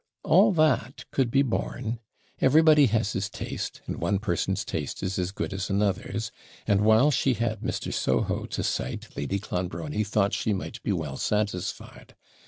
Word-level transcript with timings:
All 0.23 0.51
THAT 0.51 1.05
could 1.11 1.29
be 1.29 1.43
borne. 1.43 1.99
Everybody 2.39 2.87
has 2.87 3.13
his 3.13 3.29
taste 3.29 3.81
and 3.85 4.01
one 4.01 4.17
person's 4.17 4.65
taste 4.65 5.03
is 5.03 5.19
as 5.19 5.29
good 5.31 5.53
as 5.53 5.69
another's; 5.69 6.31
and 6.65 6.81
while 6.81 7.11
she 7.11 7.35
had 7.35 7.59
Mr. 7.61 7.93
Soho 7.93 8.47
to 8.47 8.63
cite, 8.63 9.15
Lady 9.15 9.37
Clonbrony 9.37 10.03
thought 10.03 10.33
she 10.33 10.53
might 10.53 10.81
be 10.81 10.91
well 10.91 11.17
satisfied. 11.17 12.15